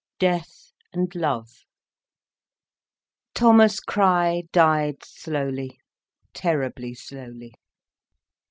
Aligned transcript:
DEATH 0.17 0.71
AND 0.93 1.13
LOVE 1.13 1.63
Thomas 3.35 3.79
Crich 3.79 4.47
died 4.51 5.05
slowly, 5.05 5.77
terribly 6.33 6.95
slowly. 6.95 7.53